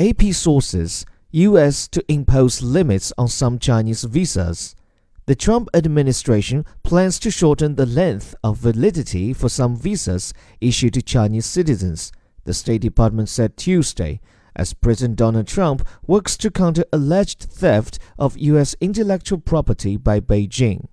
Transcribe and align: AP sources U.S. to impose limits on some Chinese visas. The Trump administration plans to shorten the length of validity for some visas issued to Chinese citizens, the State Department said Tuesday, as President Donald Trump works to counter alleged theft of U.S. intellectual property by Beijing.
AP 0.00 0.32
sources 0.32 1.04
U.S. 1.32 1.88
to 1.88 2.04
impose 2.08 2.62
limits 2.62 3.12
on 3.18 3.26
some 3.26 3.58
Chinese 3.58 4.04
visas. 4.04 4.76
The 5.26 5.34
Trump 5.34 5.68
administration 5.74 6.64
plans 6.84 7.18
to 7.18 7.32
shorten 7.32 7.74
the 7.74 7.84
length 7.84 8.32
of 8.44 8.58
validity 8.58 9.32
for 9.32 9.48
some 9.48 9.76
visas 9.76 10.32
issued 10.60 10.94
to 10.94 11.02
Chinese 11.02 11.46
citizens, 11.46 12.12
the 12.44 12.54
State 12.54 12.80
Department 12.80 13.28
said 13.28 13.56
Tuesday, 13.56 14.20
as 14.54 14.72
President 14.72 15.16
Donald 15.16 15.48
Trump 15.48 15.84
works 16.06 16.36
to 16.36 16.50
counter 16.52 16.84
alleged 16.92 17.42
theft 17.42 17.98
of 18.20 18.38
U.S. 18.38 18.76
intellectual 18.80 19.40
property 19.40 19.96
by 19.96 20.20
Beijing. 20.20 20.86